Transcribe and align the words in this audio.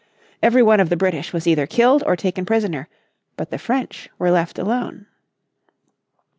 Every 0.41 0.63
one 0.63 0.79
of 0.79 0.89
the 0.89 0.97
British 0.97 1.31
was 1.31 1.45
either 1.45 1.67
killed 1.67 2.03
or 2.07 2.15
taken 2.15 2.43
prisoner, 2.43 2.87
but 3.37 3.51
the 3.51 3.59
French 3.59 4.09
were 4.17 4.31
left 4.31 4.57
alone. 4.57 5.05